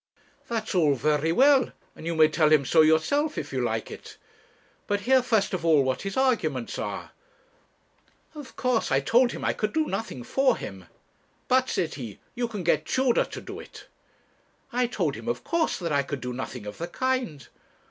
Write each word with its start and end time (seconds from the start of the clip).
'That's 0.47 0.73
all 0.73 0.95
very 0.95 1.31
well; 1.31 1.73
and 1.95 2.07
you 2.07 2.15
may 2.15 2.27
tell 2.27 2.51
him 2.51 2.65
so 2.65 2.81
yourself, 2.81 3.37
if 3.37 3.53
you 3.53 3.63
like 3.63 3.91
it; 3.91 4.17
but 4.87 5.01
hear 5.01 5.21
first 5.21 5.53
of 5.53 5.63
all 5.63 5.83
what 5.83 6.01
his 6.01 6.17
arguments 6.17 6.79
are. 6.79 7.11
Of 8.33 8.55
course 8.55 8.91
I 8.91 8.99
told 8.99 9.31
him 9.31 9.45
I 9.45 9.53
could 9.53 9.73
do 9.73 9.85
nothing 9.85 10.23
for 10.23 10.57
him. 10.57 10.85
'But,' 11.47 11.69
said 11.69 11.93
he, 11.93 12.19
'you 12.33 12.47
can 12.47 12.63
get 12.63 12.87
Tudor 12.87 13.25
to 13.25 13.41
do 13.41 13.59
it.' 13.59 13.85
I 14.73 14.87
told 14.87 15.13
him, 15.13 15.27
of 15.27 15.43
course, 15.43 15.77
that 15.77 15.91
I 15.91 16.01
could 16.01 16.21
do 16.21 16.33
nothing 16.33 16.65
of 16.65 16.79
the 16.79 16.87
kind. 16.87 17.47